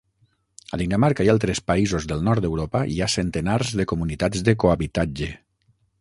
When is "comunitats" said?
3.93-4.45